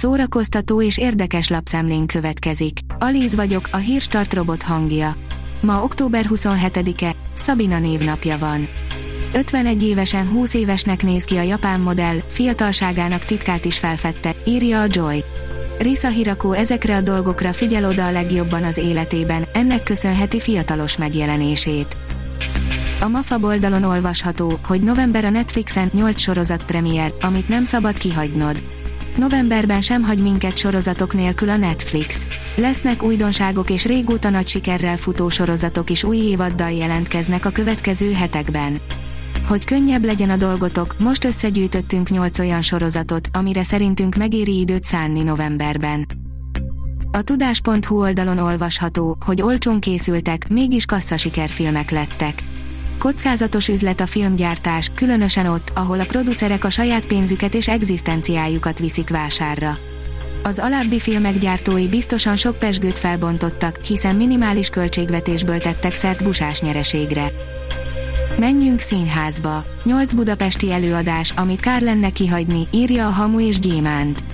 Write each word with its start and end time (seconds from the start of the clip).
Szórakoztató 0.00 0.82
és 0.82 0.98
érdekes 0.98 1.48
lapszemlén 1.48 2.06
következik. 2.06 2.78
Alíz 2.98 3.34
vagyok, 3.34 3.68
a 3.72 3.76
hírstart 3.76 4.34
robot 4.34 4.62
hangja. 4.62 5.14
Ma 5.60 5.82
október 5.82 6.24
27-e, 6.28 7.12
Szabina 7.34 7.78
névnapja 7.78 8.38
van. 8.38 8.68
51 9.32 9.82
évesen 9.82 10.28
20 10.28 10.54
évesnek 10.54 11.02
néz 11.02 11.24
ki 11.24 11.36
a 11.36 11.42
japán 11.42 11.80
modell, 11.80 12.16
fiatalságának 12.28 13.24
titkát 13.24 13.64
is 13.64 13.78
felfedte, 13.78 14.36
írja 14.46 14.80
a 14.80 14.86
Joy. 14.88 15.24
Risa 15.78 16.08
Hirako 16.08 16.52
ezekre 16.52 16.96
a 16.96 17.00
dolgokra 17.00 17.52
figyel 17.52 17.84
oda 17.84 18.06
a 18.06 18.10
legjobban 18.10 18.64
az 18.64 18.78
életében, 18.78 19.48
ennek 19.52 19.82
köszönheti 19.82 20.40
fiatalos 20.40 20.96
megjelenését. 20.96 21.96
A 23.00 23.08
MAFA 23.08 23.38
oldalon 23.42 23.82
olvasható, 23.82 24.58
hogy 24.66 24.82
november 24.82 25.24
a 25.24 25.30
Netflixen 25.30 25.90
8 25.94 26.20
sorozat 26.20 26.64
premier, 26.64 27.14
amit 27.20 27.48
nem 27.48 27.64
szabad 27.64 27.96
kihagynod. 27.96 28.79
Novemberben 29.20 29.80
sem 29.80 30.02
hagy 30.02 30.22
minket 30.22 30.56
sorozatok 30.56 31.14
nélkül 31.14 31.48
a 31.48 31.56
Netflix. 31.56 32.26
Lesznek 32.56 33.02
újdonságok 33.02 33.70
és 33.70 33.84
régóta 33.84 34.30
nagy 34.30 34.46
sikerrel 34.46 34.96
futó 34.96 35.28
sorozatok 35.28 35.90
is 35.90 36.04
új 36.04 36.16
évaddal 36.16 36.70
jelentkeznek 36.70 37.44
a 37.44 37.50
következő 37.50 38.12
hetekben. 38.12 38.80
Hogy 39.48 39.64
könnyebb 39.64 40.04
legyen 40.04 40.30
a 40.30 40.36
dolgotok, 40.36 40.96
most 40.98 41.24
összegyűjtöttünk 41.24 42.10
8 42.10 42.38
olyan 42.38 42.62
sorozatot, 42.62 43.28
amire 43.32 43.62
szerintünk 43.62 44.14
megéri 44.14 44.58
időt 44.58 44.84
szánni 44.84 45.22
novemberben. 45.22 46.06
A 47.12 47.22
tudás.hu 47.22 48.00
oldalon 48.00 48.38
olvasható, 48.38 49.16
hogy 49.24 49.42
olcsón 49.42 49.80
készültek, 49.80 50.48
mégis 50.48 50.84
kasszasikerfilmek 50.84 51.90
lettek. 51.90 52.44
Kockázatos 53.00 53.68
üzlet 53.68 54.00
a 54.00 54.06
filmgyártás, 54.06 54.90
különösen 54.94 55.46
ott, 55.46 55.72
ahol 55.74 56.00
a 56.00 56.04
producerek 56.04 56.64
a 56.64 56.70
saját 56.70 57.06
pénzüket 57.06 57.54
és 57.54 57.68
egzisztenciájukat 57.68 58.78
viszik 58.78 59.10
vásárra. 59.10 59.78
Az 60.42 60.58
alábbi 60.58 61.00
filmek 61.00 61.38
gyártói 61.38 61.88
biztosan 61.88 62.36
sok 62.36 62.58
pesgőt 62.58 62.98
felbontottak, 62.98 63.76
hiszen 63.84 64.16
minimális 64.16 64.68
költségvetésből 64.68 65.58
tettek 65.58 65.94
szert 65.94 66.24
busás 66.24 66.60
nyereségre. 66.60 67.32
Menjünk 68.38 68.80
színházba. 68.80 69.64
8 69.84 70.12
budapesti 70.12 70.72
előadás, 70.72 71.30
amit 71.36 71.60
kár 71.60 71.82
lenne 71.82 72.10
kihagyni, 72.10 72.68
írja 72.72 73.06
a 73.06 73.10
Hamu 73.10 73.40
és 73.40 73.58
Gyémánt. 73.58 74.29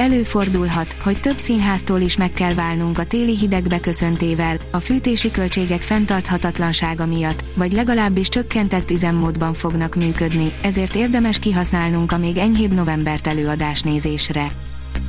Előfordulhat, 0.00 0.96
hogy 1.02 1.20
több 1.20 1.38
színháztól 1.38 2.00
is 2.00 2.16
meg 2.16 2.32
kell 2.32 2.54
válnunk 2.54 2.98
a 2.98 3.04
téli 3.04 3.36
hideg 3.36 3.66
beköszöntével, 3.66 4.56
a 4.72 4.80
fűtési 4.80 5.30
költségek 5.30 5.82
fenntarthatatlansága 5.82 7.06
miatt, 7.06 7.44
vagy 7.54 7.72
legalábbis 7.72 8.28
csökkentett 8.28 8.90
üzemmódban 8.90 9.52
fognak 9.54 9.94
működni, 9.94 10.52
ezért 10.62 10.94
érdemes 10.94 11.38
kihasználnunk 11.38 12.12
a 12.12 12.18
még 12.18 12.36
enyhébb 12.36 12.74
novembert 12.74 13.26
előadás 13.26 13.82
nézésre. 13.82 14.52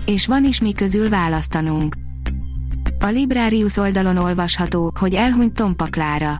És 0.06 0.28
van 0.28 0.46
is 0.46 0.62
mi 0.62 0.74
közül 0.74 1.10
választanunk. 1.10 1.96
A 3.00 3.08
Librarius 3.08 3.78
oldalon 3.78 4.18
olvasható, 4.18 4.92
hogy 5.00 5.14
elhunyt 5.14 5.54
Tompa 5.54 5.86
Klára. 5.86 6.38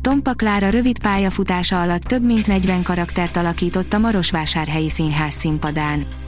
Tompa 0.00 0.32
Klára 0.32 0.68
rövid 0.68 0.98
pályafutása 0.98 1.80
alatt 1.80 2.02
több 2.02 2.24
mint 2.24 2.46
40 2.46 2.82
karaktert 2.82 3.36
alakított 3.36 3.92
a 3.92 3.98
Marosvásárhelyi 3.98 4.90
Színház 4.90 5.34
színpadán. 5.34 6.25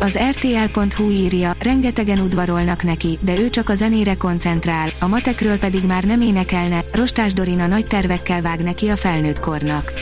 Az 0.00 0.18
RTL.hu 0.30 1.10
írja, 1.10 1.52
rengetegen 1.58 2.18
udvarolnak 2.18 2.82
neki, 2.82 3.18
de 3.20 3.38
ő 3.38 3.50
csak 3.50 3.68
a 3.68 3.74
zenére 3.74 4.14
koncentrál, 4.14 4.90
a 5.00 5.06
matekről 5.06 5.58
pedig 5.58 5.84
már 5.84 6.04
nem 6.04 6.20
énekelne, 6.20 6.84
Rostás 6.92 7.32
Dorina 7.32 7.66
nagy 7.66 7.86
tervekkel 7.86 8.40
vág 8.40 8.62
neki 8.62 8.88
a 8.88 8.96
felnőtt 8.96 9.40
kornak. 9.40 9.92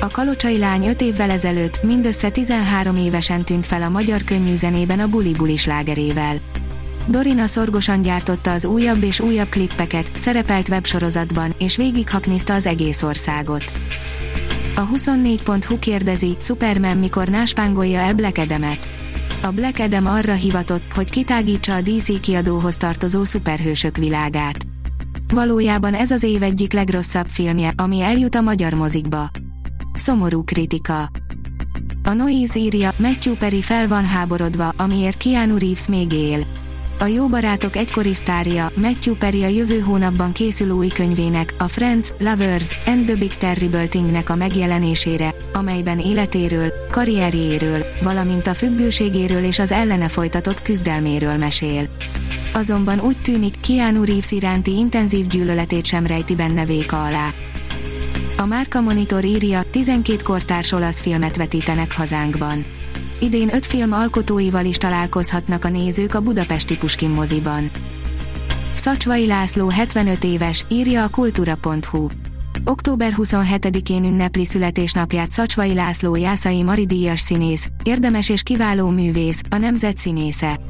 A 0.00 0.06
kalocsai 0.06 0.58
lány 0.58 0.86
5 0.86 1.00
évvel 1.00 1.30
ezelőtt, 1.30 1.82
mindössze 1.82 2.30
13 2.30 2.96
évesen 2.96 3.44
tűnt 3.44 3.66
fel 3.66 3.82
a 3.82 3.88
magyar 3.88 4.24
könnyű 4.24 4.54
zenében 4.54 5.00
a 5.00 5.06
Buli 5.06 5.32
Buli 5.32 5.56
slágerével. 5.56 6.36
Dorina 7.06 7.46
szorgosan 7.46 8.02
gyártotta 8.02 8.52
az 8.52 8.64
újabb 8.64 9.02
és 9.02 9.20
újabb 9.20 9.48
klippeket, 9.48 10.10
szerepelt 10.14 10.68
websorozatban, 10.68 11.54
és 11.58 11.76
végighakniszta 11.76 12.54
az 12.54 12.66
egész 12.66 13.02
országot. 13.02 13.64
A 14.76 14.88
24.hu 14.88 15.78
kérdezi, 15.78 16.36
Superman 16.40 16.96
mikor 16.96 17.28
náspángolja 17.28 17.98
el 17.98 18.14
Black 18.14 18.38
Adamet. 18.38 18.99
A 19.42 19.50
Black 19.50 19.78
Adam 19.78 20.06
arra 20.06 20.32
hivatott, 20.32 20.92
hogy 20.94 21.10
kitágítsa 21.10 21.74
a 21.74 21.80
DC 21.80 22.20
kiadóhoz 22.20 22.76
tartozó 22.76 23.24
szuperhősök 23.24 23.96
világát. 23.96 24.56
Valójában 25.32 25.94
ez 25.94 26.10
az 26.10 26.22
év 26.22 26.42
egyik 26.42 26.72
legrosszabb 26.72 27.28
filmje, 27.28 27.72
ami 27.76 28.00
eljut 28.00 28.34
a 28.34 28.40
magyar 28.40 28.72
mozikba. 28.72 29.28
Szomorú 29.94 30.44
kritika. 30.44 31.08
A 32.04 32.12
Noise 32.12 32.58
írja, 32.58 32.94
Matthew 32.96 33.34
Perry 33.34 33.62
fel 33.62 33.88
van 33.88 34.04
háborodva, 34.04 34.68
amiért 34.76 35.16
Keanu 35.16 35.58
Reeves 35.58 35.88
még 35.88 36.12
él. 36.12 36.44
A 37.02 37.06
jó 37.06 37.28
barátok 37.28 37.76
egykori 37.76 38.14
sztárja, 38.14 38.70
Matthew 38.74 39.14
Perry 39.14 39.44
a 39.44 39.48
jövő 39.48 39.80
hónapban 39.80 40.32
készül 40.32 40.70
új 40.70 40.88
könyvének, 40.88 41.54
a 41.58 41.68
Friends, 41.68 42.10
Lovers, 42.18 42.76
and 42.86 43.06
the 43.06 43.16
Big 43.16 43.34
Terrible 43.34 43.86
Thingnek 43.86 44.30
a 44.30 44.34
megjelenésére, 44.34 45.34
amelyben 45.52 45.98
életéről, 45.98 46.72
karrierjéről, 46.90 47.84
valamint 48.02 48.46
a 48.46 48.54
függőségéről 48.54 49.44
és 49.44 49.58
az 49.58 49.72
ellene 49.72 50.08
folytatott 50.08 50.62
küzdelméről 50.62 51.36
mesél. 51.36 51.88
Azonban 52.52 53.00
úgy 53.00 53.20
tűnik, 53.20 53.60
Keanu 53.60 54.04
Reeves 54.04 54.30
iránti 54.30 54.76
intenzív 54.76 55.26
gyűlöletét 55.26 55.86
sem 55.86 56.06
rejti 56.06 56.34
benne 56.34 56.64
véka 56.64 57.04
alá. 57.04 57.28
A 58.36 58.44
Márka 58.46 58.80
Monitor 58.80 59.24
írja, 59.24 59.62
12 59.70 60.22
kortárs 60.22 60.72
olasz 60.72 61.00
filmet 61.00 61.36
vetítenek 61.36 61.92
hazánkban 61.92 62.64
idén 63.20 63.54
öt 63.54 63.66
film 63.66 63.92
alkotóival 63.92 64.64
is 64.64 64.76
találkozhatnak 64.76 65.64
a 65.64 65.68
nézők 65.68 66.14
a 66.14 66.20
budapesti 66.20 66.76
Puskin 66.76 67.10
moziban. 67.10 67.70
Szacsvai 68.74 69.26
László 69.26 69.68
75 69.68 70.24
éves, 70.24 70.64
írja 70.68 71.04
a 71.04 71.08
kultúra.hu. 71.08 72.06
Október 72.64 73.12
27-én 73.16 74.04
ünnepli 74.04 74.44
születésnapját 74.44 75.30
Szacsvai 75.30 75.74
László 75.74 76.16
Jászai 76.16 76.62
Maridíjas 76.62 77.20
színész, 77.20 77.68
érdemes 77.82 78.28
és 78.28 78.42
kiváló 78.42 78.88
művész, 78.88 79.42
a 79.50 79.56
nemzet 79.56 79.96
színésze. 79.96 80.60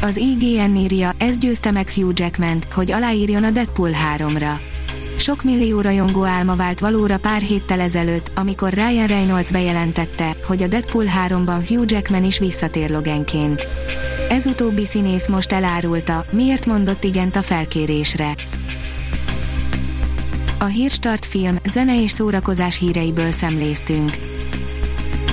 Az 0.00 0.16
IGN 0.16 0.76
írja, 0.76 1.12
ez 1.18 1.38
győzte 1.38 1.70
meg 1.70 1.90
Hugh 1.90 2.20
Jackman, 2.20 2.58
hogy 2.74 2.90
aláírjon 2.90 3.44
a 3.44 3.50
Deadpool 3.50 3.90
3-ra 4.16 4.67
sok 5.18 5.42
millió 5.42 5.80
rajongó 5.80 6.24
álma 6.24 6.56
vált 6.56 6.80
valóra 6.80 7.18
pár 7.18 7.40
héttel 7.40 7.80
ezelőtt, 7.80 8.30
amikor 8.34 8.72
Ryan 8.72 9.06
Reynolds 9.06 9.50
bejelentette, 9.50 10.36
hogy 10.46 10.62
a 10.62 10.66
Deadpool 10.66 11.04
3-ban 11.28 11.64
Hugh 11.68 11.84
Jackman 11.86 12.24
is 12.24 12.38
visszatér 12.38 12.90
Loganként. 12.90 13.66
Ez 14.28 14.46
utóbbi 14.46 14.86
színész 14.86 15.28
most 15.28 15.52
elárulta, 15.52 16.24
miért 16.30 16.66
mondott 16.66 17.04
igent 17.04 17.36
a 17.36 17.42
felkérésre. 17.42 18.34
A 20.58 20.64
Hírstart 20.64 21.24
film, 21.24 21.56
zene 21.64 22.02
és 22.02 22.10
szórakozás 22.10 22.78
híreiből 22.78 23.32
szemléztünk. 23.32 24.37